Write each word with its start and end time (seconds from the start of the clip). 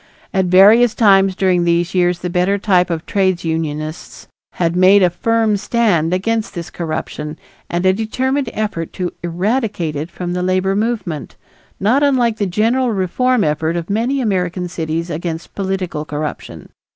At 0.33 0.45
various 0.45 0.95
times 0.95 1.35
during 1.35 1.63
these 1.63 1.93
years 1.93 2.17
the 2.21 2.29
better 2.31 2.57
type 2.57 2.89
of 2.89 3.05
trades 3.05 3.45
unionists 3.45 4.27
had 4.53 4.75
made 4.75 5.03
a 5.03 5.11
firm 5.11 5.57
stand 5.57 6.11
against 6.11 6.55
this 6.55 6.71
corruption 6.71 7.37
and 7.69 7.85
a 7.85 7.93
determined 7.93 8.49
effort 8.51 8.93
to 8.93 9.13
eradicate 9.21 9.95
it 9.95 10.09
from 10.09 10.33
the 10.33 10.41
labor 10.41 10.75
movement, 10.75 11.35
not 11.79 12.01
unlike 12.01 12.37
the 12.39 12.47
general 12.47 12.89
reform 12.89 13.43
effort 13.43 13.75
of 13.75 13.91
many 13.91 14.21
American 14.21 14.67
cities 14.67 15.11
against 15.11 15.53
political 15.53 16.03
corruption. 16.03 16.69